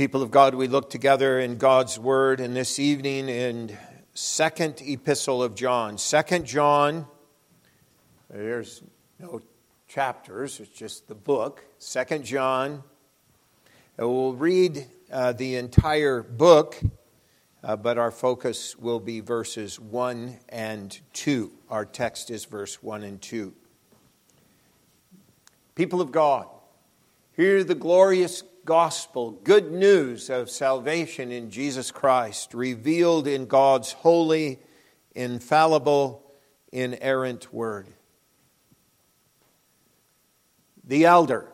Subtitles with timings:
[0.00, 3.76] People of God, we look together in God's Word, and this evening in
[4.14, 5.98] Second Epistle of John.
[5.98, 7.06] Second John,
[8.30, 8.82] there's
[9.18, 9.42] no
[9.88, 11.62] chapters, it's just the book.
[11.76, 12.82] Second John.
[13.98, 16.80] We'll read uh, the entire book,
[17.62, 21.52] uh, but our focus will be verses 1 and 2.
[21.68, 23.52] Our text is verse 1 and 2.
[25.74, 26.46] People of God,
[27.36, 34.60] hear the glorious gospel, good news of salvation in Jesus Christ, revealed in God's holy,
[35.14, 36.24] infallible,
[36.72, 37.88] inerrant word.
[40.84, 41.48] The elder.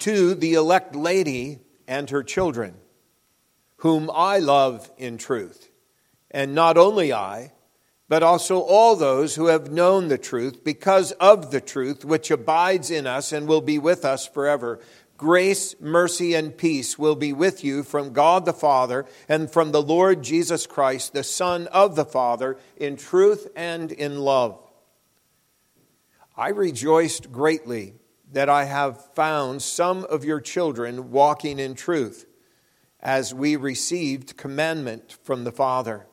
[0.00, 2.74] To the elect lady and her children,
[3.78, 5.70] whom I love in truth,
[6.30, 7.52] and not only I,
[8.10, 12.90] but also all those who have known the truth because of the truth which abides
[12.90, 14.80] in us and will be with us forever.
[15.20, 19.82] Grace, mercy, and peace will be with you from God the Father and from the
[19.82, 24.58] Lord Jesus Christ, the Son of the Father, in truth and in love.
[26.38, 27.96] I rejoiced greatly
[28.32, 32.24] that I have found some of your children walking in truth,
[32.98, 36.06] as we received commandment from the Father.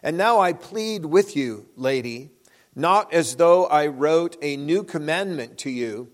[0.00, 2.30] And now I plead with you, lady,
[2.76, 6.12] not as though I wrote a new commandment to you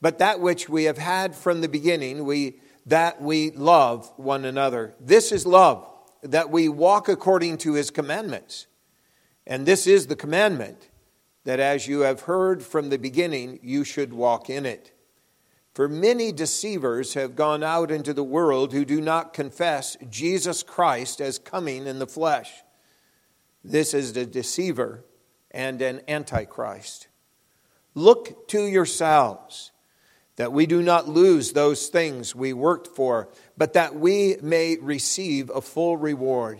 [0.00, 4.94] but that which we have had from the beginning, we, that we love one another.
[5.00, 5.86] This is love,
[6.22, 8.66] that we walk according to his commandments.
[9.46, 10.88] And this is the commandment
[11.44, 14.92] that as you have heard from the beginning, you should walk in it.
[15.74, 21.20] For many deceivers have gone out into the world who do not confess Jesus Christ
[21.20, 22.50] as coming in the flesh.
[23.62, 25.04] This is the deceiver
[25.50, 27.08] and an antichrist.
[27.94, 29.69] Look to yourselves
[30.40, 35.50] that we do not lose those things we worked for, but that we may receive
[35.50, 36.58] a full reward.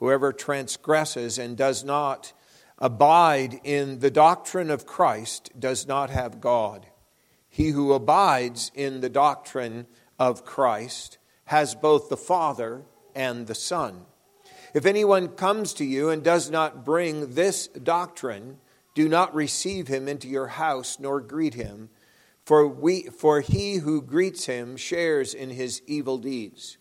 [0.00, 2.32] Whoever transgresses and does not
[2.78, 6.84] abide in the doctrine of Christ does not have God.
[7.48, 9.86] He who abides in the doctrine
[10.18, 12.82] of Christ has both the Father
[13.14, 14.06] and the Son.
[14.74, 18.56] If anyone comes to you and does not bring this doctrine,
[18.96, 21.88] do not receive him into your house nor greet him
[22.52, 26.76] for, we, for he who greets him shares in his evil deeds.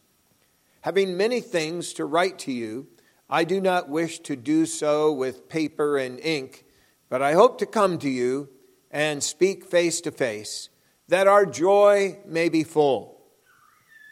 [0.81, 2.87] Having many things to write to you,
[3.29, 6.65] I do not wish to do so with paper and ink,
[7.07, 8.49] but I hope to come to you
[8.91, 10.67] and speak face to face,
[11.07, 13.21] that our joy may be full.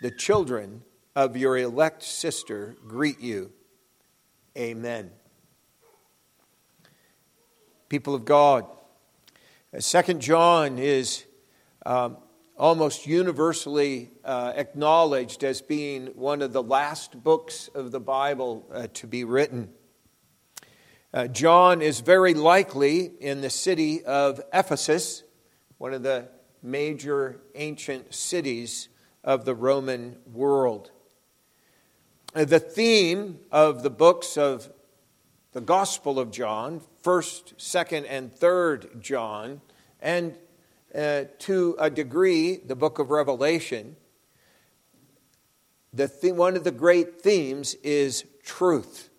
[0.02, 0.84] The children
[1.14, 3.52] of your elect sister greet you.
[4.58, 5.12] Amen.
[7.90, 8.66] People of God,
[9.78, 11.26] Second John is
[11.90, 12.18] um,
[12.56, 18.86] almost universally uh, acknowledged as being one of the last books of the Bible uh,
[18.94, 19.70] to be written.
[21.12, 25.24] Uh, John is very likely in the city of Ephesus,
[25.80, 26.30] one of the
[26.62, 28.90] major ancient cities
[29.24, 30.92] of the Roman world.
[32.36, 34.72] Uh, the theme of the books of
[35.54, 39.62] the Gospel of John, 1st, 2nd, and 3rd John,
[40.00, 40.36] and
[40.96, 43.96] uh, to a degree, the book of Revelation,
[45.94, 49.10] the th- one of the great themes is truth.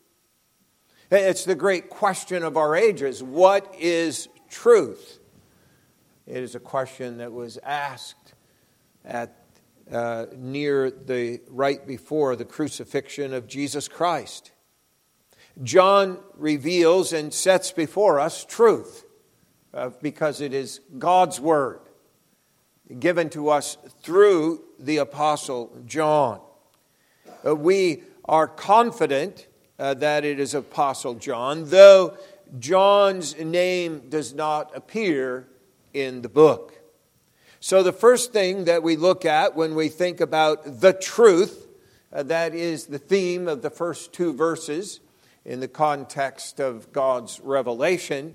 [1.10, 5.18] It's the great question of our ages what is truth?
[6.26, 8.34] It is a question that was asked
[9.04, 9.36] at
[9.90, 14.52] uh, near the right before the crucifixion of Jesus Christ.
[15.62, 19.04] John reveals and sets before us truth
[19.72, 21.80] uh, because it is God's Word
[22.98, 26.40] given to us through the Apostle John.
[27.46, 29.46] Uh, we are confident
[29.78, 32.16] uh, that it is Apostle John, though
[32.58, 35.46] John's name does not appear
[35.94, 36.74] in the book.
[37.60, 41.68] So, the first thing that we look at when we think about the truth,
[42.12, 45.00] uh, that is the theme of the first two verses
[45.44, 48.34] in the context of God's revelation,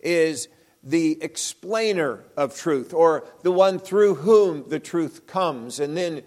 [0.00, 0.48] is
[0.82, 6.22] the explainer of truth, or the one through whom the truth comes, and then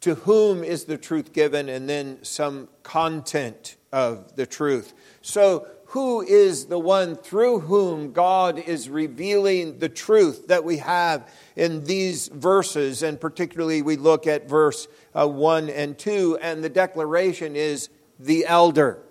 [0.00, 4.94] to whom is the truth given, and then some content of the truth.
[5.20, 11.28] So, who is the one through whom God is revealing the truth that we have
[11.56, 13.02] in these verses?
[13.02, 17.88] And particularly, we look at verse uh, 1 and 2, and the declaration is
[18.20, 19.02] the elder.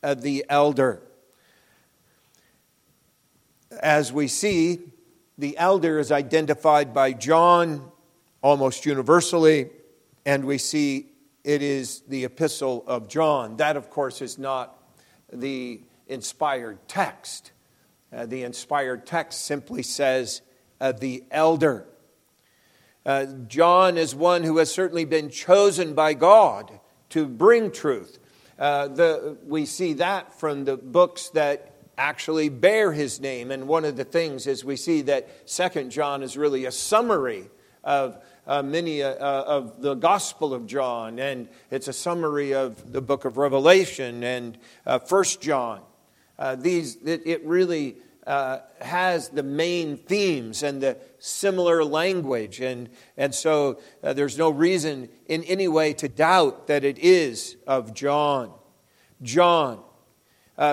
[0.00, 1.02] Uh, the elder
[3.82, 4.80] as we see,
[5.38, 7.90] the elder is identified by John
[8.42, 9.70] almost universally
[10.26, 11.06] and we see
[11.44, 13.56] it is the epistle of John.
[13.58, 14.76] That, of course, is not
[15.32, 17.52] the inspired text.
[18.12, 20.42] Uh, the inspired text simply says,
[20.80, 21.86] uh, the elder.
[23.06, 26.80] Uh, John is one who has certainly been chosen by God
[27.10, 28.18] to bring truth.
[28.58, 33.50] Uh, the, we see that from the books that actually bear his name.
[33.50, 37.48] And one of the things is we see that Second John is really a summary
[37.84, 42.92] of uh, many uh, uh, of the Gospel of John, and it's a summary of
[42.92, 45.80] the book of Revelation and uh, First John.
[46.38, 47.96] Uh, these it, it really
[48.80, 55.44] has the main themes and the similar language, and and so there's no reason in
[55.44, 58.52] any way to doubt that it is of John.
[59.22, 59.80] John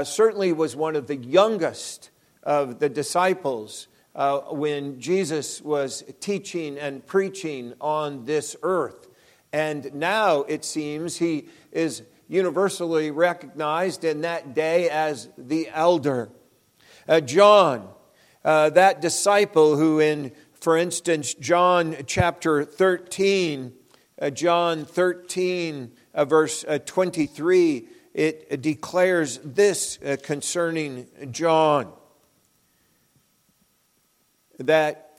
[0.03, 2.09] certainly was one of the youngest
[2.43, 9.07] of the disciples uh, when Jesus was teaching and preaching on this earth.
[9.51, 16.29] And now it seems he is universally recognized in that day as the elder.
[17.07, 17.89] Uh, John,
[18.43, 23.73] uh, that disciple who, in, for instance, John chapter 13,
[24.21, 31.91] uh, John 13, uh, verse uh, 23, it declares this concerning John
[34.59, 35.17] that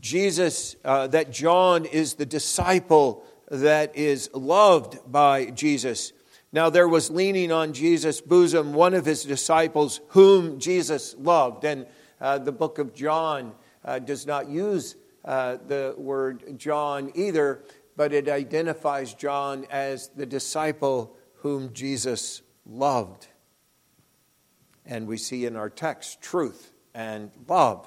[0.00, 6.12] Jesus, uh, that John is the disciple that is loved by Jesus.
[6.52, 11.64] Now, there was leaning on Jesus' bosom one of his disciples whom Jesus loved.
[11.64, 11.86] And
[12.20, 13.52] uh, the book of John
[13.84, 17.64] uh, does not use uh, the word John either,
[17.96, 23.28] but it identifies John as the disciple whom Jesus loved.
[24.86, 27.86] And we see in our text truth and love.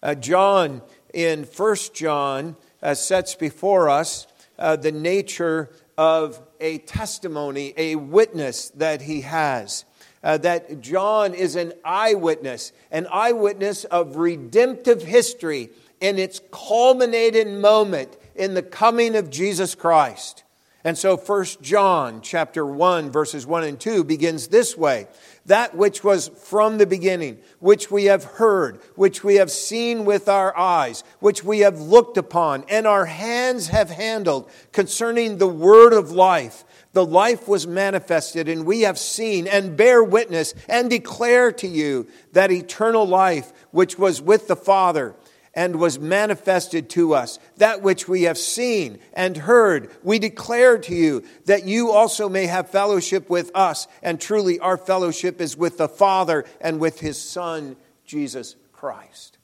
[0.00, 0.80] Uh, John,
[1.12, 5.68] in 1 John, uh, sets before us uh, the nature
[5.98, 9.84] of a testimony, a witness that he has.
[10.22, 18.16] Uh, that John is an eyewitness, an eyewitness of redemptive history in its culminating moment
[18.36, 20.43] in the coming of Jesus Christ.
[20.86, 25.08] And so 1 John chapter 1 verses 1 and 2 begins this way
[25.46, 30.28] that which was from the beginning, which we have heard, which we have seen with
[30.28, 35.92] our eyes, which we have looked upon, and our hands have handled concerning the word
[35.92, 36.64] of life.
[36.92, 42.06] The life was manifested, and we have seen and bear witness and declare to you
[42.32, 45.14] that eternal life which was with the Father
[45.54, 47.38] and was manifested to us.
[47.58, 52.46] That which we have seen and heard, we declare to you that you also may
[52.46, 53.86] have fellowship with us.
[54.02, 59.38] And truly, our fellowship is with the Father and with his Son, Jesus Christ.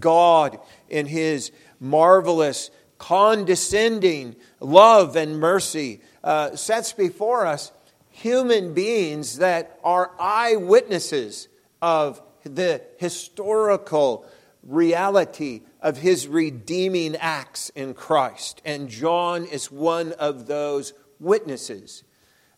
[0.00, 0.58] God,
[0.88, 7.70] in his marvelous, condescending love and mercy, uh, sets before us
[8.10, 11.46] human beings that are eyewitnesses
[11.80, 14.26] of the historical
[14.68, 18.62] reality of his redeeming acts in Christ.
[18.64, 22.04] And John is one of those witnesses.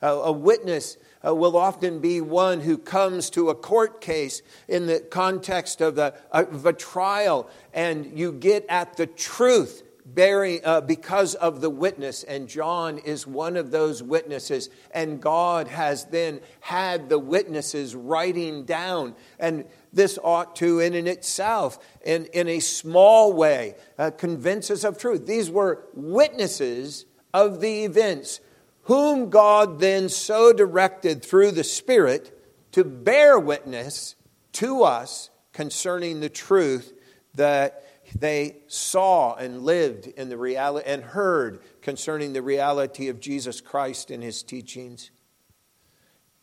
[0.02, 0.96] Uh, a witness
[1.26, 5.98] uh, will often be one who comes to a court case in the context of
[5.98, 9.82] a, of a trial, and you get at the truth
[10.14, 12.22] bearing, uh, because of the witness.
[12.22, 14.70] And John is one of those witnesses.
[14.92, 19.14] And God has then had the witnesses writing down.
[19.38, 24.84] And this ought to, in, in itself, in, in a small way, uh, convince us
[24.84, 25.26] of truth.
[25.26, 28.40] These were witnesses of the events,
[28.82, 32.36] whom God then so directed through the Spirit
[32.72, 34.16] to bear witness
[34.52, 36.92] to us concerning the truth
[37.34, 37.84] that
[38.18, 44.10] they saw and lived in the reality and heard concerning the reality of Jesus Christ
[44.10, 45.10] and his teachings.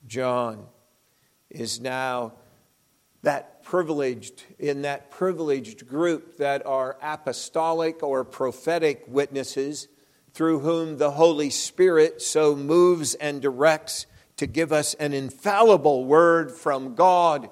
[0.05, 0.65] John
[1.49, 2.33] is now
[3.23, 9.87] that privileged in that privileged group that are apostolic or prophetic witnesses
[10.33, 14.05] through whom the Holy Spirit so moves and directs
[14.37, 17.49] to give us an infallible word from God,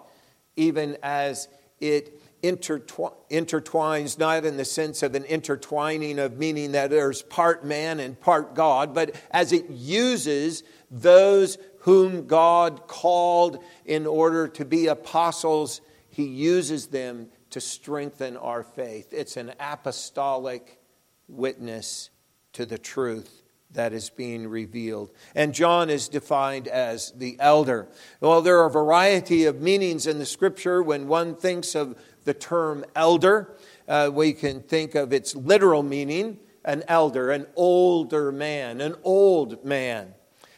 [0.56, 1.48] even as
[1.80, 8.00] it intertwines, not in the sense of an intertwining of meaning that there's part man
[8.00, 14.88] and part God, but as it uses those whom God called in order to be
[14.88, 19.10] apostles, he uses them to strengthen our faith.
[19.12, 20.80] It's an apostolic
[21.28, 22.10] witness
[22.54, 25.12] to the truth that is being revealed.
[25.36, 27.88] And John is defined as the elder.
[28.22, 32.34] Well, there are a variety of meanings in the scripture when one thinks of the
[32.34, 33.56] term elder.
[33.88, 39.64] Uh, we can think of its literal meaning, an elder, an older man, an old
[39.64, 40.14] man.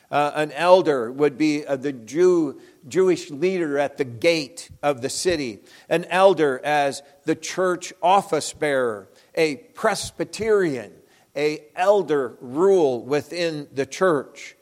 [0.09, 5.09] Uh, an elder would be uh, the Jew, Jewish leader at the gate of the
[5.09, 5.59] city,
[5.89, 10.93] an elder as the church office bearer, a Presbyterian,
[11.35, 14.56] a elder rule within the church.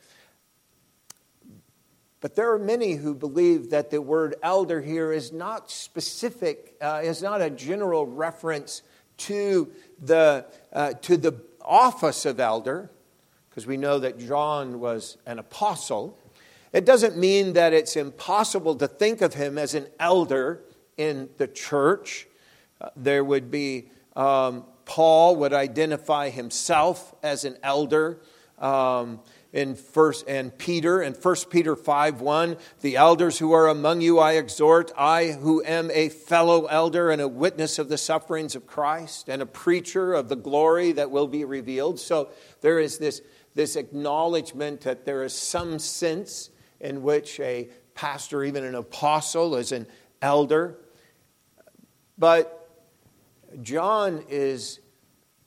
[2.21, 7.01] But there are many who believe that the word elder here is not specific, uh,
[7.03, 8.81] is not a general reference
[9.17, 9.69] to
[10.01, 12.89] the, uh, to the office of elder,
[13.49, 16.17] because we know that John was an apostle.
[16.73, 20.61] It doesn't mean that it's impossible to think of him as an elder
[20.97, 22.27] in the church.
[22.81, 28.19] Uh, there would be, um, Paul would identify himself as an elder.
[28.59, 29.21] Um,
[29.55, 34.19] in first and Peter in 1 Peter 5 1, the elders who are among you
[34.19, 38.67] I exhort, I who am a fellow elder and a witness of the sufferings of
[38.67, 42.01] Christ and a preacher of the glory that will be revealed.
[42.01, 43.21] So there is this,
[43.53, 46.49] this acknowledgement that there is some sense
[46.81, 49.87] in which a pastor, even an apostle, is an
[50.21, 50.77] elder.
[52.17, 52.69] But
[53.61, 54.81] John is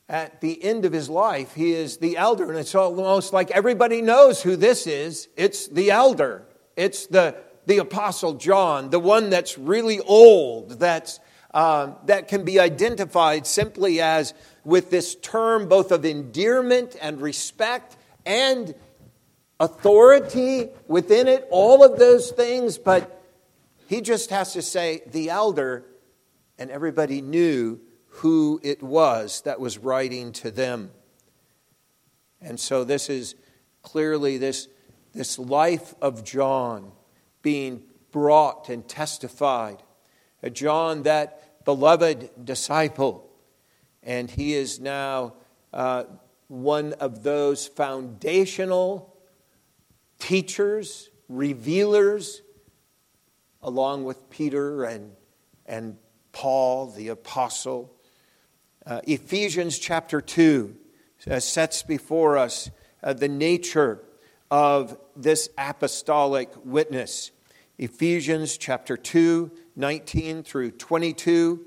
[0.08, 2.48] at the end of his life, he is the elder.
[2.48, 5.28] And it's almost like everybody knows who this is.
[5.36, 6.46] It's the elder,
[6.76, 7.36] it's the,
[7.66, 11.20] the Apostle John, the one that's really old, that's,
[11.52, 14.32] uh, that can be identified simply as
[14.64, 18.74] with this term both of endearment and respect and
[19.60, 22.78] authority within it, all of those things.
[22.78, 23.22] But
[23.88, 25.84] he just has to say, the elder,
[26.58, 27.80] and everybody knew
[28.18, 30.90] who it was that was writing to them.
[32.40, 33.36] And so this is
[33.82, 34.68] clearly this,
[35.14, 36.90] this life of John
[37.42, 39.82] being brought and testified.
[40.42, 43.30] A John, that beloved disciple,
[44.02, 45.34] and he is now
[45.72, 46.04] uh,
[46.48, 49.14] one of those foundational
[50.18, 52.42] teachers, revealers,
[53.62, 55.12] along with Peter and,
[55.66, 55.96] and
[56.32, 57.94] Paul, the apostle.
[58.88, 60.74] Uh, Ephesians chapter 2
[61.30, 62.70] uh, sets before us
[63.02, 64.02] uh, the nature
[64.50, 67.30] of this apostolic witness.
[67.76, 71.66] Ephesians chapter 2, 19 through 22.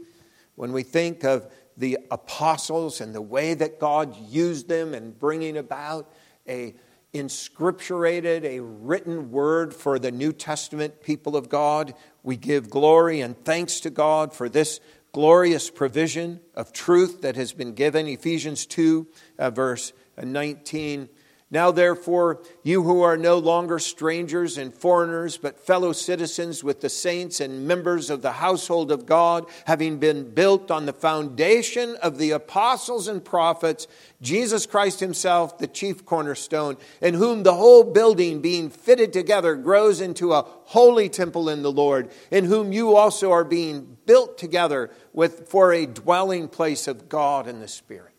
[0.56, 1.48] When we think of
[1.78, 6.12] the apostles and the way that God used them in bringing about
[6.48, 6.74] a
[7.14, 13.38] inscripturated, a written word for the New Testament people of God, we give glory and
[13.46, 14.80] thanks to God for this
[15.14, 18.08] glorious provision of truth that has been given.
[18.08, 19.08] Ephesians 2,
[19.40, 21.10] uh, verse 19.
[21.54, 26.88] Now, therefore, you who are no longer strangers and foreigners, but fellow citizens with the
[26.88, 32.18] saints and members of the household of God, having been built on the foundation of
[32.18, 33.88] the apostles and prophets,
[34.22, 40.00] Jesus Christ Himself, the chief cornerstone, in whom the whole building, being fitted together, grows
[40.00, 44.90] into a holy temple in the Lord, in whom you also are being built together
[45.12, 48.14] with, for a dwelling place of God in the Spirit.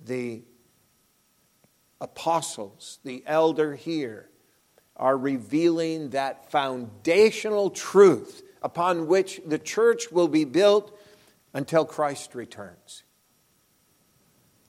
[0.00, 0.42] The
[2.00, 4.28] apostles, the elder here,
[4.96, 10.98] are revealing that foundational truth upon which the church will be built
[11.52, 13.02] until Christ returns.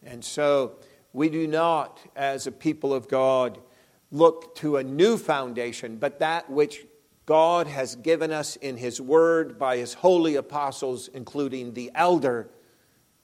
[0.04, 0.78] And so
[1.14, 3.60] we do not, as a people of God,
[4.12, 6.86] look to a new foundation, but that which
[7.26, 12.50] God has given us in His Word by His holy apostles, including the elder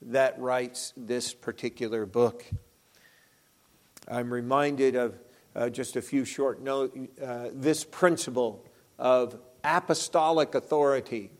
[0.02, 2.46] that writes this particular book.
[4.08, 5.20] I'm reminded of
[5.56, 8.66] uh, just a few short notes uh, this principle
[9.00, 11.32] of apostolic authority,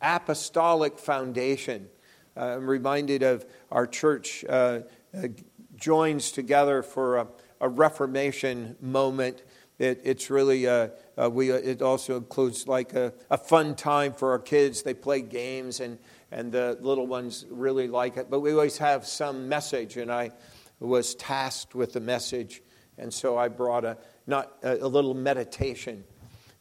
[0.00, 1.88] apostolic foundation.
[2.36, 4.80] Uh, I'm reminded of our church uh,
[5.16, 5.28] uh,
[5.76, 7.28] joins together for a,
[7.60, 9.44] a Reformation moment.
[9.78, 10.88] It, it's really uh,
[11.30, 11.50] we.
[11.50, 14.82] It also includes like a, a fun time for our kids.
[14.82, 15.98] They play games and
[16.32, 18.28] and the little ones really like it.
[18.28, 20.32] But we always have some message, and I
[20.80, 22.62] was tasked with the message,
[22.96, 26.04] and so I brought a not a, a little meditation,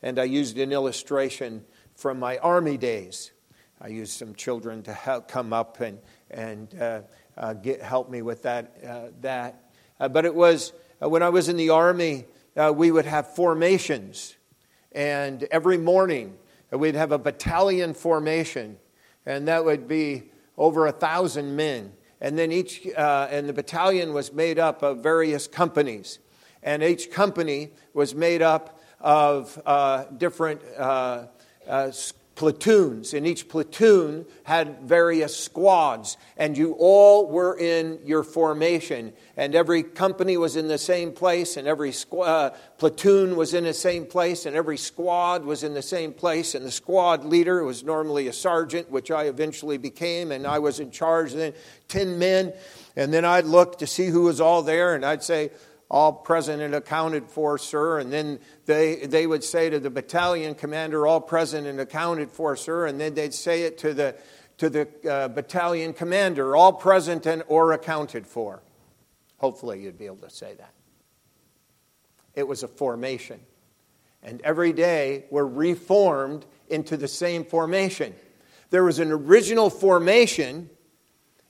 [0.01, 3.31] and I used an illustration from my army days.
[3.79, 5.99] I used some children to help come up and
[6.31, 7.01] and uh,
[7.37, 8.75] uh, get, help me with that.
[8.85, 9.69] Uh, that,
[9.99, 13.35] uh, but it was uh, when I was in the army, uh, we would have
[13.35, 14.35] formations,
[14.91, 16.37] and every morning
[16.71, 18.77] we'd have a battalion formation,
[19.25, 24.13] and that would be over a thousand men and then each uh, and the battalion
[24.13, 26.19] was made up of various companies.
[26.63, 31.27] And each company was made up of uh, different uh,
[31.67, 31.91] uh
[32.37, 39.55] platoons, and each platoon had various squads, and you all were in your formation, and
[39.55, 43.73] every company was in the same place, and every squ- uh, platoon was in the
[43.73, 47.83] same place, and every squad was in the same place, and the squad leader was
[47.83, 51.53] normally a sergeant, which I eventually became, and I was in charge then
[51.87, 52.53] 10 men,
[52.95, 55.49] and then I'd look to see who was all there, and I'd say,
[55.89, 57.99] all present and accounted for, sir.
[57.99, 62.55] And then they, they would say to the battalion commander, all present and accounted for,
[62.55, 62.87] sir.
[62.87, 64.15] And then they'd say it to the,
[64.57, 68.61] to the uh, battalion commander, all present and or accounted for.
[69.37, 70.73] Hopefully, you'd be able to say that.
[72.33, 73.39] It was a formation.
[74.23, 78.13] And every day, we're reformed into the same formation.
[78.71, 80.69] There was an original formation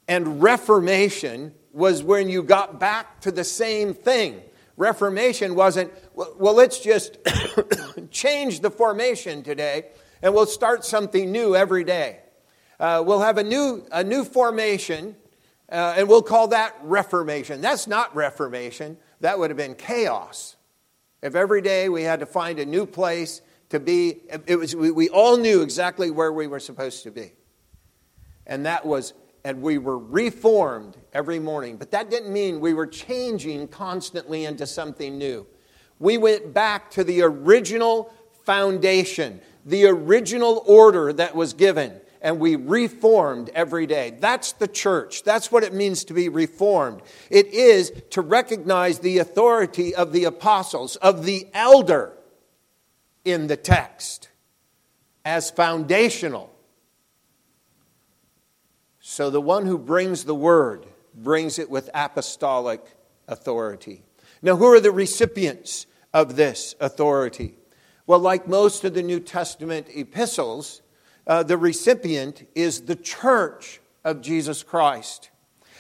[0.07, 4.41] and reformation was when you got back to the same thing.
[4.77, 7.17] Reformation wasn't, well, let's just
[8.11, 9.85] change the formation today
[10.23, 12.17] and we'll start something new every day.
[12.79, 15.15] Uh, we'll have a new, a new formation
[15.71, 17.61] uh, and we'll call that reformation.
[17.61, 20.55] That's not reformation, that would have been chaos.
[21.21, 24.89] If every day we had to find a new place to be, it was, we,
[24.89, 27.33] we all knew exactly where we were supposed to be.
[28.47, 29.13] And that was
[29.47, 31.77] and we were reformed every morning.
[31.77, 35.47] But that didn't mean we were changing constantly into something new.
[35.99, 38.13] We went back to the original
[38.43, 44.17] foundation, the original order that was given, and we reformed every day.
[44.19, 45.23] That's the church.
[45.23, 47.01] That's what it means to be reformed.
[47.29, 52.11] It is to recognize the authority of the apostles, of the elder
[53.23, 54.27] in the text
[55.23, 56.53] as foundational
[59.09, 60.85] so the one who brings the word
[61.15, 62.81] brings it with apostolic
[63.29, 64.03] authority.
[64.41, 67.55] Now, who are the recipients of this authority?
[68.05, 70.81] Well, like most of the New Testament epistles,
[71.25, 75.29] uh, the recipient is the church of Jesus Christ.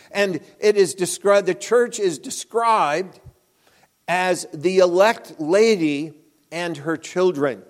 [0.09, 3.19] And it is described, the church is described
[4.07, 6.13] as the elect lady
[6.49, 7.63] and her children.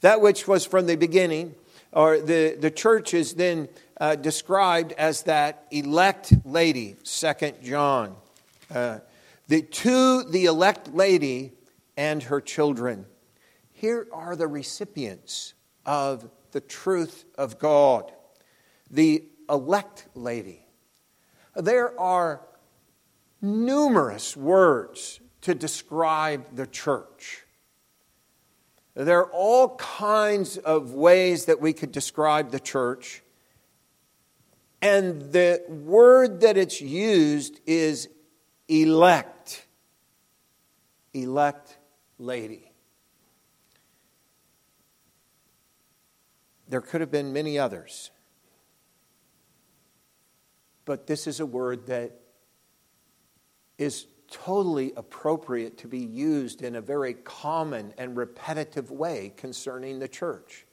[0.00, 1.54] That which was from the beginning,
[1.92, 3.68] or the, the church is then
[4.00, 8.16] uh, described as that elect lady, Second John.
[8.72, 9.00] Uh,
[9.48, 11.52] the, to the elect lady
[11.96, 13.06] and her children.
[13.70, 18.12] Here are the recipients of the truth of God.
[18.90, 20.64] The elect lady.
[21.54, 22.42] There are
[23.42, 27.41] numerous words to describe the church.
[28.94, 33.22] There are all kinds of ways that we could describe the church.
[34.82, 38.08] And the word that it's used is
[38.68, 39.66] elect.
[41.14, 41.78] Elect
[42.18, 42.72] lady.
[46.68, 48.10] There could have been many others.
[50.84, 52.20] But this is a word that
[53.78, 60.08] is totally appropriate to be used in a very common and repetitive way concerning the
[60.08, 60.66] church.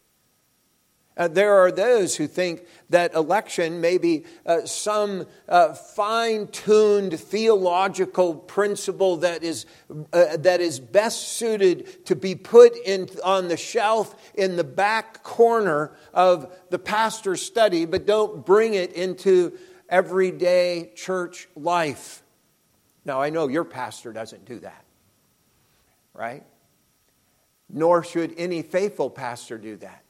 [1.19, 7.19] Uh, there are those who think that election may be uh, some uh, fine tuned
[7.19, 9.65] theological principle that is,
[10.13, 15.21] uh, that is best suited to be put in, on the shelf in the back
[15.21, 19.51] corner of the pastor's study, but don't bring it into
[19.89, 22.23] everyday church life.
[23.05, 24.85] Now, I know your pastor doesn't do that,
[26.13, 26.43] right?
[27.69, 30.03] Nor should any faithful pastor do that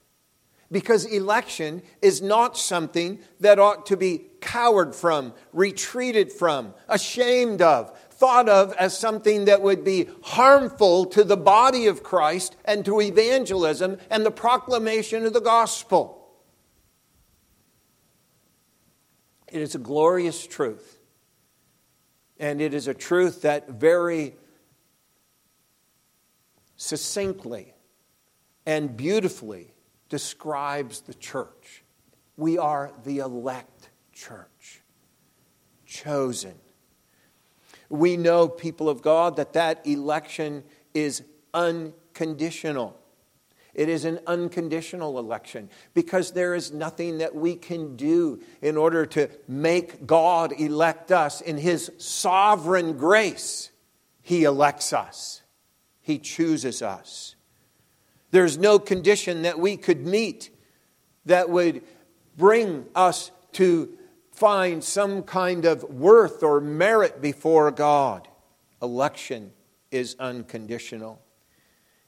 [0.71, 7.97] because election is not something that ought to be cowered from, retreated from, ashamed of,
[8.11, 13.01] thought of as something that would be harmful to the body of Christ and to
[13.01, 16.15] evangelism and the proclamation of the gospel.
[19.51, 20.98] It is a glorious truth.
[22.39, 24.35] And it is a truth that very
[26.77, 27.73] succinctly
[28.65, 29.73] and beautifully
[30.07, 31.83] describes the church.
[32.37, 34.81] We are the elect church,
[35.85, 36.55] chosen.
[37.89, 41.23] We know, people of God, that that election is
[41.53, 42.97] unconditional.
[43.79, 49.05] It is an unconditional election because there is nothing that we can do in order
[49.05, 51.39] to make God elect us.
[51.39, 53.71] In His sovereign grace,
[54.21, 55.43] He elects us,
[56.01, 57.35] He chooses us.
[58.31, 60.49] There's no condition that we could meet
[61.23, 61.81] that would
[62.35, 63.97] bring us to
[64.33, 68.27] find some kind of worth or merit before God.
[68.81, 69.53] Election
[69.89, 71.21] is unconditional.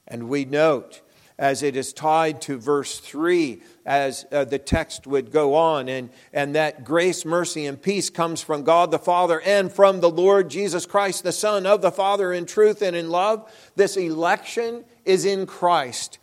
[0.05, 1.01] And we note
[1.41, 6.11] as it is tied to verse 3 as uh, the text would go on, and,
[6.31, 10.51] and that grace, mercy, and peace comes from God the Father and from the Lord
[10.51, 13.51] Jesus Christ, the Son of the Father, in truth and in love.
[13.75, 16.19] This election is in Christ.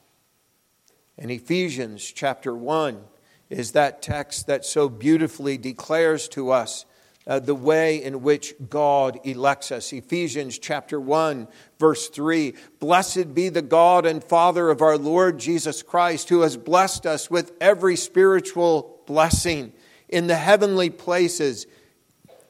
[1.19, 3.03] And Ephesians chapter 1
[3.51, 6.85] is that text that so beautifully declares to us
[7.29, 9.93] uh, the way in which God elects us.
[9.93, 11.47] Ephesians chapter 1,
[11.79, 16.57] verse 3 Blessed be the God and Father of our Lord Jesus Christ, who has
[16.57, 19.73] blessed us with every spiritual blessing
[20.09, 21.67] in the heavenly places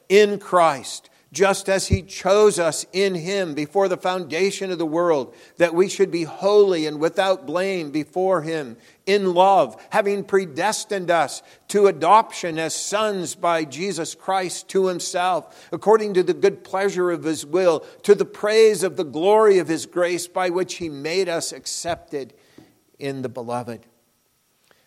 [0.09, 5.35] in Christ just as he chose us in him before the foundation of the world,
[5.59, 11.43] that we should be holy and without blame before him in love, having predestined us
[11.69, 17.25] to adoption as sons by Jesus Christ to himself, according to the good pleasure of
[17.25, 21.29] his will, to the praise of the glory of his grace by which he made
[21.29, 22.33] us accepted
[22.99, 23.85] in the beloved.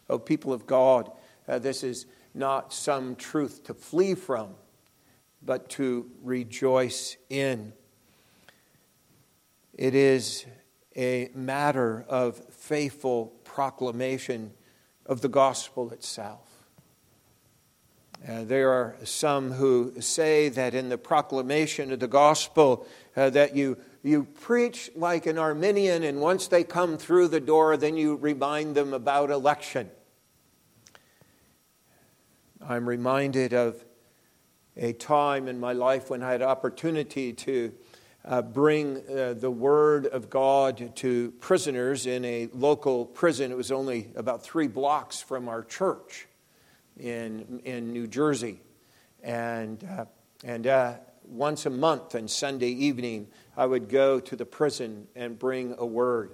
[0.10, 1.12] Oh, people of God,
[1.48, 4.56] uh, this is not some truth to flee from
[5.44, 7.74] but to rejoice in.
[9.74, 10.46] It is
[10.96, 14.54] a matter of faithful proclamation
[15.06, 16.48] of the gospel itself.
[18.28, 22.86] Uh, there are some who say that in the proclamation of the gospel
[23.18, 27.78] uh, that you, you preach like an Arminian, and once they come through the door,
[27.78, 29.90] then you remind them about election.
[32.62, 33.84] I'm reminded of
[34.78, 37.74] a time in my life when I had opportunity to
[38.24, 43.52] uh, bring uh, the word of God to prisoners in a local prison.
[43.52, 46.28] It was only about three blocks from our church
[47.00, 48.62] in, in New Jersey.
[49.24, 50.06] And, uh,
[50.44, 50.94] and uh,
[51.26, 55.86] once a month on Sunday evening, I would go to the prison and bring a
[55.86, 56.32] word.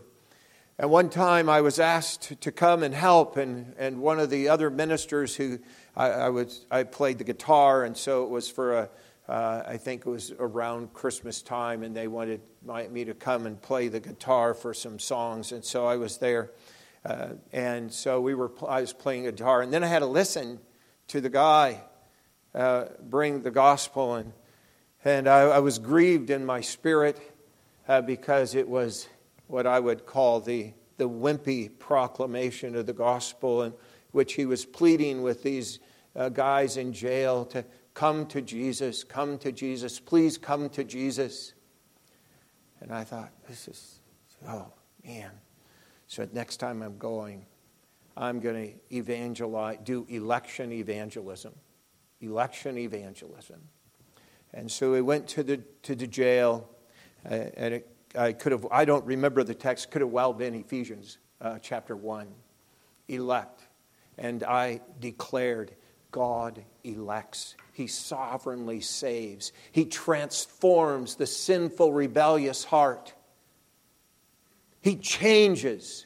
[0.80, 4.50] And one time I was asked to come and help, and, and one of the
[4.50, 5.58] other ministers who
[5.96, 8.90] I, I, was, I played the guitar, and so it was for a,
[9.28, 13.48] uh, I think it was around Christmas time, and they wanted my, me to come
[13.48, 16.52] and play the guitar for some songs, and so I was there.
[17.04, 20.60] Uh, and so we were, I was playing guitar, and then I had to listen
[21.08, 21.82] to the guy
[22.54, 24.32] uh, bring the gospel, and,
[25.04, 27.20] and I, I was grieved in my spirit
[27.88, 29.08] uh, because it was
[29.48, 33.74] what I would call the, the wimpy proclamation of the gospel, in
[34.12, 35.80] which he was pleading with these
[36.16, 41.54] uh, guys in jail to come to Jesus, come to Jesus, please come to Jesus.
[42.80, 44.00] And I thought, this is,
[44.48, 44.72] oh
[45.06, 45.32] man.
[46.08, 47.46] So next time I'm going,
[48.16, 51.54] I'm going to evangelize, do election evangelism.
[52.22, 53.62] Election evangelism.
[54.54, 56.70] And so we went to the, to the jail,
[57.30, 60.56] uh, and it, I could have, I don't remember the text, could have well been
[60.56, 62.28] Ephesians uh, chapter 1.
[63.08, 63.62] Elect.
[64.18, 65.74] And I declared,
[66.12, 67.56] God elects.
[67.74, 69.52] He sovereignly saves.
[69.72, 73.14] He transforms the sinful, rebellious heart.
[74.82, 76.06] He changes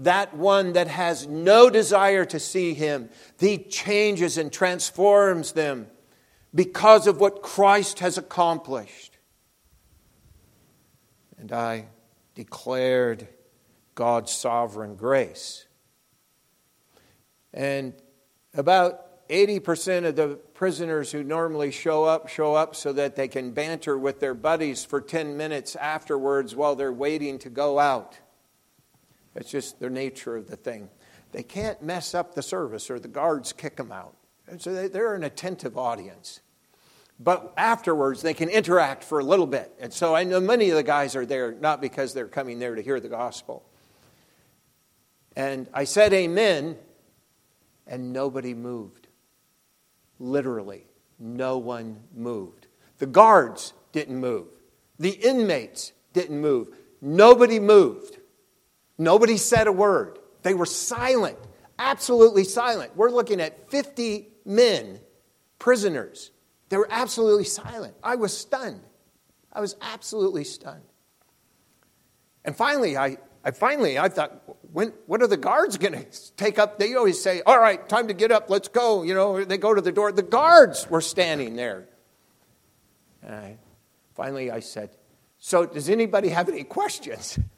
[0.00, 3.10] that one that has no desire to see Him.
[3.38, 5.88] He changes and transforms them
[6.54, 9.17] because of what Christ has accomplished.
[11.38, 11.86] And I
[12.34, 13.28] declared
[13.94, 15.66] God's sovereign grace.
[17.52, 17.94] And
[18.54, 23.50] about 80% of the prisoners who normally show up show up so that they can
[23.52, 28.18] banter with their buddies for 10 minutes afterwards while they're waiting to go out.
[29.34, 30.88] It's just the nature of the thing.
[31.32, 34.16] They can't mess up the service or the guards kick them out.
[34.58, 36.40] So they're an attentive audience.
[37.20, 39.72] But afterwards, they can interact for a little bit.
[39.80, 42.74] And so I know many of the guys are there not because they're coming there
[42.74, 43.64] to hear the gospel.
[45.34, 46.76] And I said amen,
[47.86, 49.08] and nobody moved.
[50.18, 50.84] Literally,
[51.18, 52.66] no one moved.
[52.98, 54.48] The guards didn't move.
[54.98, 56.68] The inmates didn't move.
[57.00, 58.18] Nobody moved.
[58.96, 60.18] Nobody said a word.
[60.42, 61.38] They were silent,
[61.78, 62.96] absolutely silent.
[62.96, 65.00] We're looking at 50 men,
[65.58, 66.32] prisoners.
[66.68, 67.94] They were absolutely silent.
[68.02, 68.82] I was stunned.
[69.52, 70.82] I was absolutely stunned.
[72.44, 76.58] And finally, I, I finally, I thought, when, what are the guards going to take
[76.58, 76.78] up?
[76.78, 79.02] They always say, all right, time to get up, let's go.
[79.02, 80.12] You know, they go to the door.
[80.12, 81.88] The guards were standing there.
[83.22, 83.58] And I,
[84.14, 84.90] finally, I said,
[85.38, 87.38] so does anybody have any questions?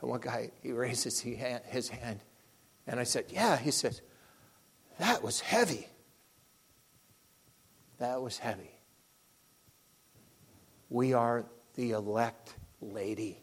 [0.00, 2.20] And one guy, he raises his hand.
[2.86, 3.56] And I said, yeah.
[3.56, 4.02] He says,
[4.98, 5.88] that was heavy.
[7.98, 8.78] That was heavy.
[10.90, 13.42] We are the elect lady.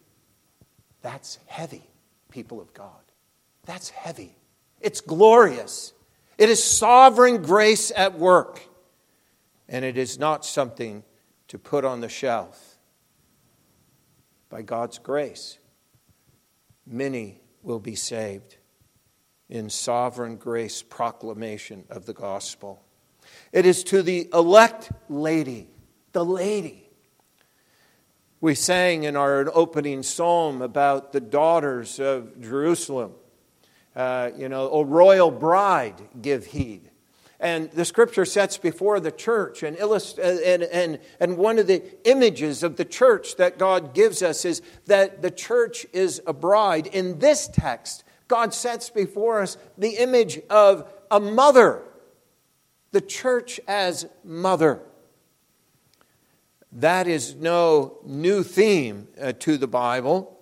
[1.02, 1.90] That's heavy.
[2.30, 3.04] people of God.
[3.66, 4.36] That's heavy.
[4.82, 5.94] It's glorious.
[6.38, 8.62] It is sovereign grace at work.
[9.70, 11.04] And it is not something
[11.48, 12.78] to put on the shelf.
[14.50, 15.60] By God's grace,
[16.88, 18.58] many will be saved
[19.50, 22.84] in sovereign grace proclamation of the gospel.
[23.54, 25.68] It is to the elect lady,
[26.12, 26.90] the lady.
[28.42, 33.14] We sang in our opening psalm about the daughters of Jerusalem.
[33.96, 36.90] Uh, you know, O royal bride, give heed.
[37.40, 41.84] And the scripture sets before the church and, illust- and, and, and one of the
[42.10, 46.88] images of the church that God gives us is that the church is a bride.
[46.88, 51.84] In this text, God sets before us the image of a mother,
[52.94, 54.80] the church as mother.
[56.72, 60.40] That is no new theme uh, to the Bible.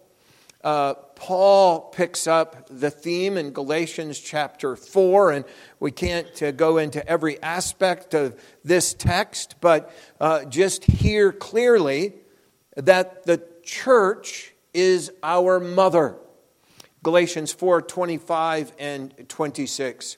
[0.64, 5.46] Uh, Paul picks up the theme in Galatians chapter 4, and
[5.80, 12.14] we can't uh, go into every aspect of this text, but uh, just hear clearly
[12.76, 16.18] that the church is our mother.
[17.02, 20.18] Galatians 4 25 and 26.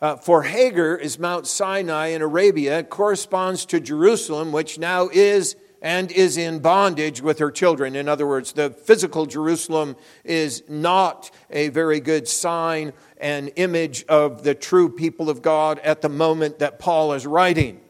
[0.00, 5.56] Uh, for Hagar is Mount Sinai in Arabia, it corresponds to Jerusalem, which now is
[5.82, 7.96] and is in bondage with her children.
[7.96, 14.42] In other words, the physical Jerusalem is not a very good sign and image of
[14.42, 17.80] the true people of God at the moment that Paul is writing.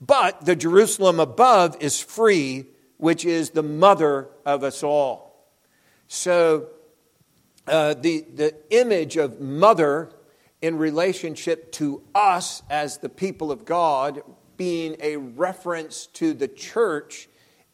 [0.00, 5.48] But the Jerusalem above is free, which is the mother of us all.
[6.08, 6.68] So,
[7.66, 10.10] uh, the, the image of mother
[10.62, 14.22] in relationship to us as the people of God
[14.56, 17.28] being a reference to the church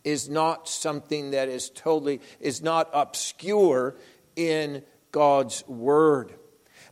[0.04, 3.96] is not something that is totally, is not obscure
[4.36, 6.32] in God's word.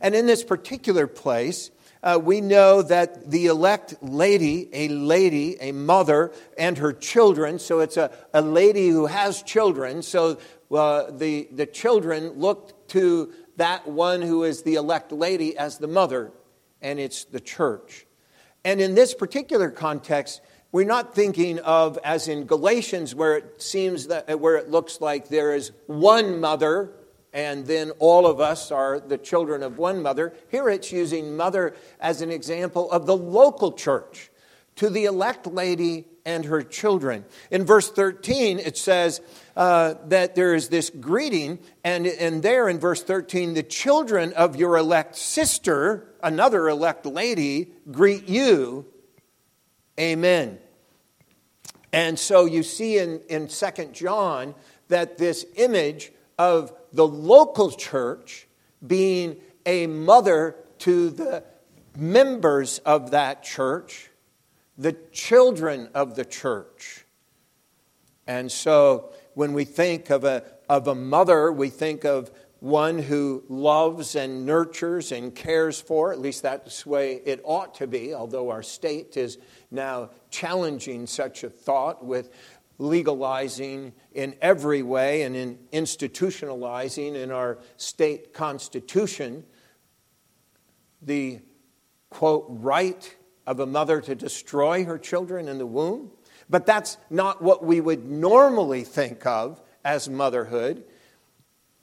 [0.01, 1.71] And in this particular place,
[2.03, 7.79] uh, we know that the elect lady, a lady, a mother, and her children, so
[7.79, 10.37] it's a, a lady who has children, so
[10.71, 15.87] uh, the, the children look to that one who is the elect lady as the
[15.87, 16.31] mother,
[16.81, 18.05] and it's the church.
[18.63, 20.41] And in this particular context,
[20.71, 25.29] we're not thinking of as in Galatians, where it seems that where it looks like
[25.29, 26.91] there is one mother
[27.35, 30.33] and then all of us are the children of one mother.
[30.49, 34.31] Here it's using mother as an example of the local church
[34.77, 37.23] to the elect lady and her children.
[37.51, 39.21] In verse 13, it says
[39.55, 44.55] uh, that there is this greeting, and, and there in verse 13, the children of
[44.55, 48.85] your elect sister, another elect lady, greet you.
[49.99, 50.57] Amen.
[51.93, 54.55] And so you see in, in 2 John
[54.89, 58.47] that this image of the local church
[58.85, 61.43] being a mother to the
[61.97, 64.09] members of that church
[64.77, 67.05] the children of the church.
[68.27, 73.43] And so when we think of a, of a mother, we think of one who
[73.47, 78.13] loves and nurtures and cares for, at least that's the way it ought to be,
[78.13, 79.37] although our state is
[79.69, 82.31] now challenging such a thought with
[82.77, 89.43] legalizing in every way and in institutionalizing in our state constitution
[91.01, 91.39] the
[92.09, 96.11] quote right of a mother to destroy her children in the womb.
[96.49, 100.83] But that's not what we would normally think of as motherhood.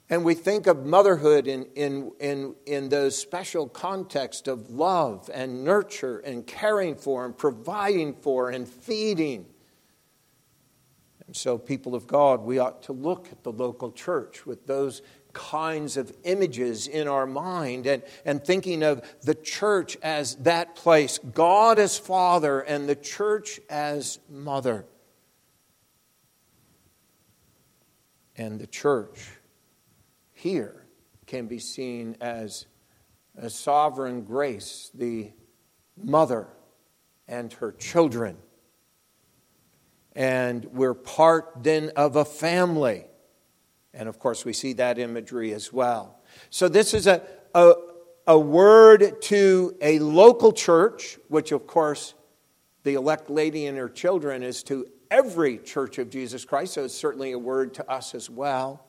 [0.09, 5.63] And we think of motherhood in, in, in, in those special contexts of love and
[5.63, 9.45] nurture and caring for and providing for and feeding.
[11.25, 15.01] And so, people of God, we ought to look at the local church with those
[15.33, 21.17] kinds of images in our mind and, and thinking of the church as that place,
[21.17, 24.85] God as Father, and the church as Mother.
[28.35, 29.29] And the church
[30.31, 30.85] here
[31.27, 32.65] can be seen as
[33.37, 35.31] a sovereign grace, the
[35.97, 36.47] mother
[37.27, 38.37] and her children.
[40.15, 43.05] And we're part then of a family.
[43.93, 46.19] And of course, we see that imagery as well.
[46.49, 47.21] So, this is a,
[47.53, 47.73] a,
[48.27, 52.15] a word to a local church, which, of course,
[52.83, 56.73] the elect lady and her children is to every church of Jesus Christ.
[56.73, 58.87] So, it's certainly a word to us as well.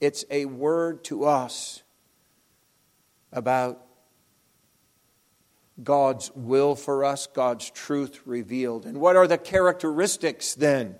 [0.00, 1.82] It's a word to us
[3.32, 3.84] about
[5.82, 8.86] God's will for us, God's truth revealed.
[8.86, 10.96] And what are the characteristics then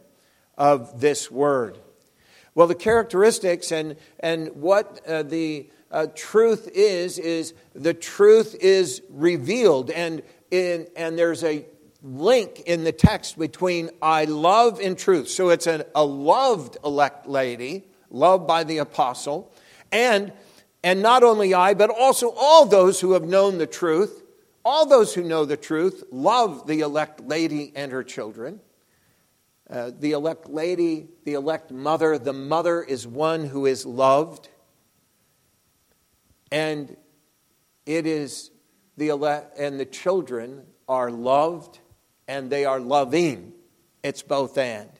[0.56, 1.78] of this word?
[2.54, 9.02] Well, the characteristics and, and what uh, the uh, truth is, is the truth is
[9.08, 9.90] revealed.
[9.90, 11.64] And, in, and there's a
[12.02, 15.28] link in the text between I love and truth.
[15.28, 19.52] So it's an, a loved elect lady, loved by the apostle,
[19.92, 20.32] and,
[20.82, 24.22] and not only I, but also all those who have known the truth.
[24.62, 28.60] All those who know the truth love the elect lady and her children.
[29.70, 34.48] Uh, the elect lady, the elect mother, the mother is one who is loved.
[36.50, 36.96] And
[37.86, 38.50] it is
[38.96, 41.78] the elect, and the children are loved
[42.26, 43.52] and they are loving.
[44.02, 44.90] It's both and.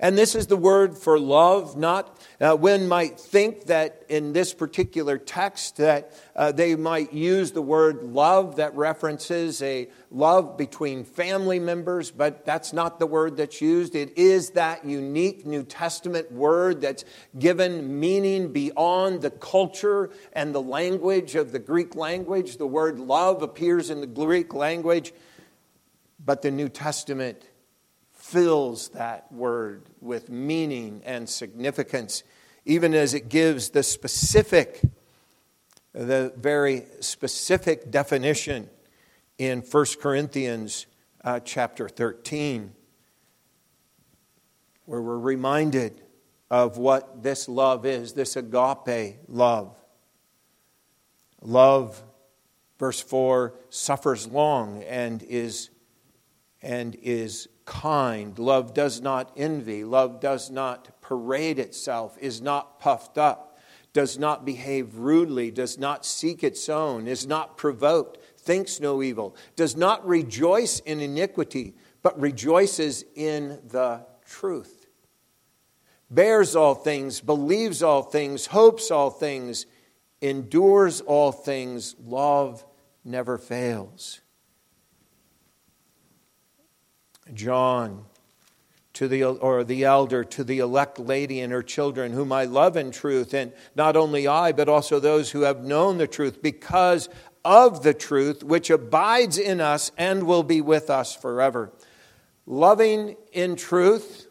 [0.00, 4.54] And this is the word for love, not uh, one might think that in this
[4.54, 11.02] particular text that uh, they might use the word love that references a love between
[11.02, 13.96] family members, but that's not the word that's used.
[13.96, 17.04] It is that unique New Testament word that's
[17.36, 22.58] given meaning beyond the culture and the language of the Greek language.
[22.58, 25.12] The word love appears in the Greek language,
[26.24, 27.42] but the New Testament
[28.28, 32.22] fills that word with meaning and significance,
[32.66, 34.82] even as it gives the specific,
[35.94, 38.68] the very specific definition
[39.38, 40.86] in 1 Corinthians
[41.24, 42.74] uh, chapter 13,
[44.84, 46.02] where we're reminded
[46.50, 49.74] of what this love is this agape love.
[51.40, 52.02] Love,
[52.78, 55.70] verse 4, suffers long and is,
[56.60, 58.38] and is kind.
[58.38, 59.84] Love does not envy.
[59.84, 63.58] Love does not parade itself, is not puffed up,
[63.92, 69.36] does not behave rudely, does not seek its own, is not provoked, thinks no evil,
[69.54, 74.86] does not rejoice in iniquity, but rejoices in the truth.
[76.10, 79.66] Bears all things, believes all things, hopes all things,
[80.22, 81.94] endures all things.
[82.02, 82.64] Love
[83.04, 84.20] never fails.
[87.34, 88.04] John
[88.94, 92.76] to the or the elder to the elect lady and her children whom I love
[92.76, 97.08] in truth and not only I but also those who have known the truth because
[97.44, 101.72] of the truth which abides in us and will be with us forever.
[102.44, 104.26] Loving in truth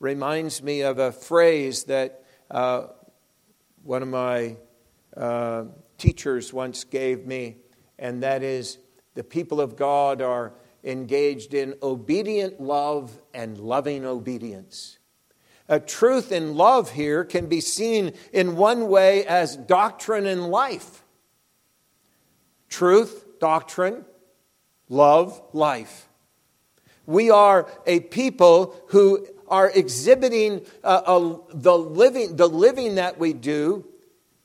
[0.00, 2.86] reminds me of a phrase that uh,
[3.82, 4.56] one of my
[5.16, 5.64] uh,
[5.98, 7.56] teachers once gave me
[7.98, 8.78] and that is
[9.14, 14.98] the people of God are engaged in obedient love and loving obedience.
[15.68, 21.04] A truth in love here can be seen in one way as doctrine and life.
[22.68, 24.04] Truth, doctrine,
[24.88, 26.08] love, life.
[27.06, 33.32] We are a people who are exhibiting uh, a, the, living, the living that we
[33.32, 33.86] do,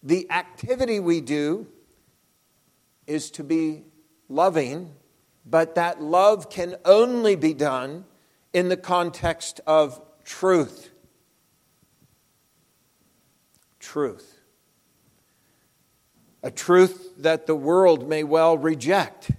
[0.02, 1.68] the activity we do,
[3.06, 3.84] is to be
[4.30, 4.92] loving
[5.46, 8.06] but that love can only be done
[8.54, 10.92] in the context of truth.
[13.80, 14.40] Truth.
[16.42, 19.32] A truth that the world may well reject.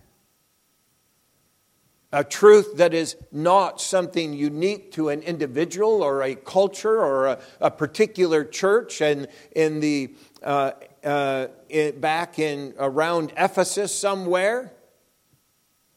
[2.12, 7.38] A truth that is not something unique to an individual or a culture or a,
[7.60, 9.00] a particular church.
[9.00, 11.48] And in the uh, uh,
[11.96, 14.72] back in around Ephesus somewhere,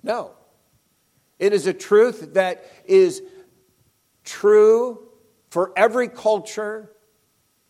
[0.08, 0.32] no.
[1.38, 3.22] It is a truth that is
[4.24, 5.08] true
[5.52, 6.92] for every culture,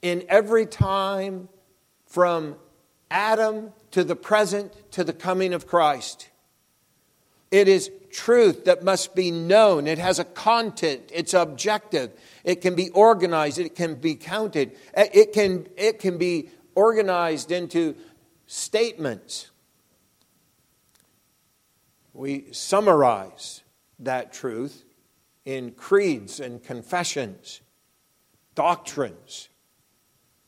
[0.01, 1.49] in every time,
[2.05, 2.55] from
[3.11, 6.29] Adam to the present to the coming of Christ.
[7.51, 9.87] It is truth that must be known.
[9.87, 12.11] It has a content, it's objective,
[12.43, 17.95] it can be organized, it can be counted, it can, it can be organized into
[18.45, 19.49] statements
[22.17, 23.61] we summarize
[23.99, 24.83] that truth
[25.45, 27.61] in creeds and confessions,
[28.55, 29.49] doctrines.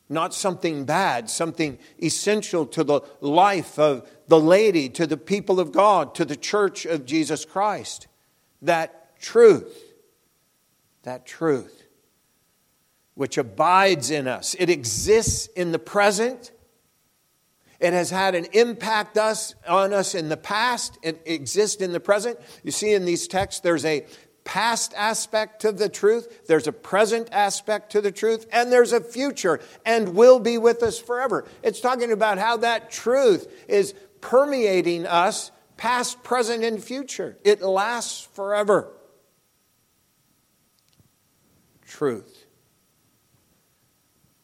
[0.08, 5.70] Not something bad, something essential to the life of the lady, to the people of
[5.70, 8.08] God, to the church of Jesus Christ.
[8.60, 9.94] That truth,
[11.04, 11.84] that truth,
[13.14, 14.56] which abides in us.
[14.58, 16.50] It exists in the present
[17.80, 20.98] it has had an impact us, on us in the past.
[21.02, 22.38] It exists in the present.
[22.62, 24.06] You see in these texts, there's a
[24.44, 29.00] past aspect to the truth, there's a present aspect to the truth, and there's a
[29.00, 31.46] future and will be with us forever.
[31.62, 37.38] It's talking about how that truth is permeating us past, present, and future.
[37.44, 38.92] It lasts forever.
[41.86, 42.44] Truth.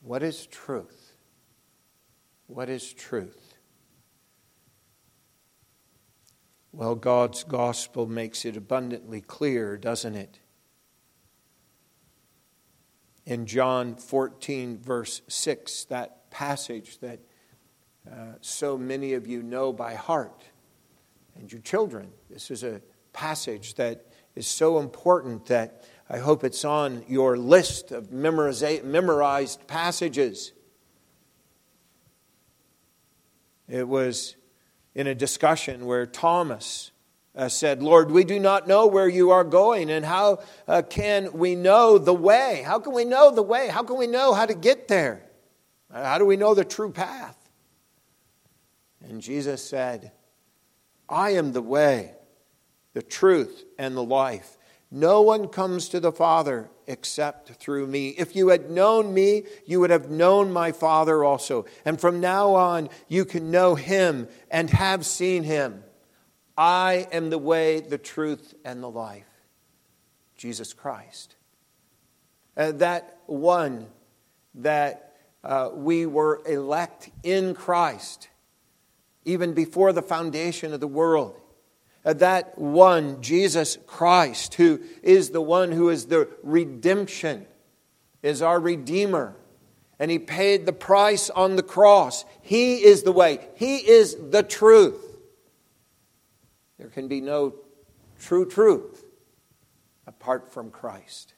[0.00, 0.95] What is truth?
[2.46, 3.54] What is truth?
[6.72, 10.40] Well, God's gospel makes it abundantly clear, doesn't it?
[13.24, 17.20] In John 14, verse 6, that passage that
[18.10, 20.44] uh, so many of you know by heart,
[21.34, 22.80] and your children, this is a
[23.12, 30.52] passage that is so important that I hope it's on your list of memorized passages.
[33.68, 34.36] It was
[34.94, 36.92] in a discussion where Thomas
[37.34, 41.32] uh, said, Lord, we do not know where you are going, and how uh, can
[41.34, 42.62] we know the way?
[42.64, 43.68] How can we know the way?
[43.68, 45.22] How can we know how to get there?
[45.92, 47.36] Uh, how do we know the true path?
[49.08, 50.12] And Jesus said,
[51.08, 52.12] I am the way,
[52.94, 54.56] the truth, and the life.
[54.90, 58.10] No one comes to the Father except through me.
[58.10, 61.66] If you had known me, you would have known my Father also.
[61.84, 65.82] And from now on, you can know him and have seen him.
[66.56, 69.26] I am the way, the truth, and the life.
[70.36, 71.34] Jesus Christ.
[72.56, 73.86] Uh, that one
[74.54, 78.28] that uh, we were elect in Christ,
[79.24, 81.40] even before the foundation of the world.
[82.06, 87.46] Uh, that one, Jesus Christ, who is the one who is the redemption,
[88.22, 89.34] is our Redeemer.
[89.98, 92.24] And He paid the price on the cross.
[92.42, 95.02] He is the way, He is the truth.
[96.78, 97.54] There can be no
[98.20, 99.04] true truth
[100.06, 101.34] apart from Christ.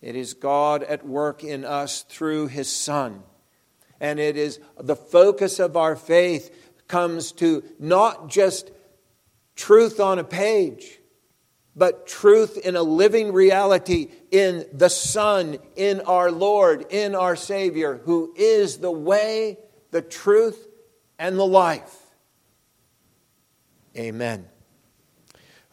[0.00, 3.22] It is God at work in us through His Son.
[4.00, 8.72] And it is the focus of our faith comes to not just
[9.56, 10.98] truth on a page,
[11.74, 18.00] but truth in a living reality in the Son, in our Lord, in our Savior,
[18.04, 19.58] who is the way,
[19.90, 20.68] the truth,
[21.18, 21.96] and the life.
[23.96, 24.46] Amen.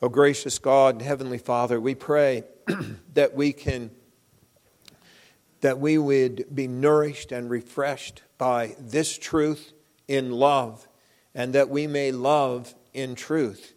[0.02, 2.44] Oh, gracious God, Heavenly Father, we pray
[3.14, 3.92] that we can
[5.62, 9.74] that we would be nourished and refreshed by this truth
[10.08, 10.88] in love,
[11.36, 13.74] and that we may love in truth.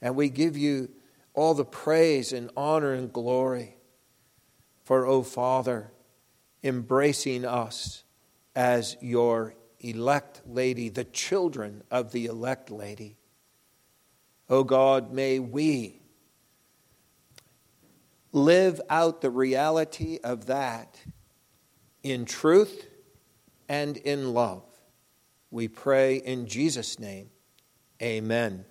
[0.00, 0.90] And we give you
[1.34, 3.76] all the praise and honor and glory
[4.84, 5.92] for, O oh Father,
[6.62, 8.04] embracing us
[8.56, 13.16] as your elect lady, the children of the elect lady.
[14.50, 16.00] O oh God, may we
[18.32, 20.98] live out the reality of that
[22.02, 22.86] in truth
[23.68, 24.64] and in love.
[25.50, 27.30] We pray in Jesus' name.
[28.02, 28.64] Amen.